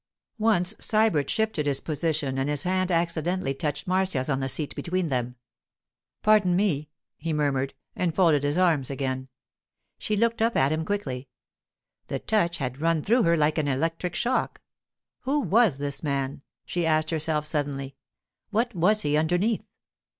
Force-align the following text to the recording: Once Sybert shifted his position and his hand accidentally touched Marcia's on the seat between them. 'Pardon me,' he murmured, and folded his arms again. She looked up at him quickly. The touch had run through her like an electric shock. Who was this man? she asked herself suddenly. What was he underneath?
Once 0.39 0.73
Sybert 0.79 1.29
shifted 1.29 1.67
his 1.67 1.79
position 1.79 2.39
and 2.39 2.49
his 2.49 2.63
hand 2.63 2.91
accidentally 2.91 3.53
touched 3.53 3.85
Marcia's 3.85 4.31
on 4.31 4.39
the 4.39 4.49
seat 4.49 4.73
between 4.73 5.09
them. 5.09 5.35
'Pardon 6.23 6.55
me,' 6.55 6.89
he 7.17 7.31
murmured, 7.33 7.75
and 7.95 8.15
folded 8.15 8.41
his 8.41 8.57
arms 8.57 8.89
again. 8.89 9.27
She 9.99 10.17
looked 10.17 10.41
up 10.41 10.57
at 10.57 10.71
him 10.71 10.85
quickly. 10.85 11.29
The 12.07 12.17
touch 12.17 12.57
had 12.57 12.81
run 12.81 13.03
through 13.03 13.21
her 13.21 13.37
like 13.37 13.59
an 13.59 13.67
electric 13.67 14.15
shock. 14.15 14.63
Who 15.19 15.39
was 15.39 15.77
this 15.77 16.01
man? 16.01 16.41
she 16.65 16.87
asked 16.87 17.11
herself 17.11 17.45
suddenly. 17.45 17.95
What 18.49 18.73
was 18.73 19.03
he 19.03 19.15
underneath? 19.15 19.61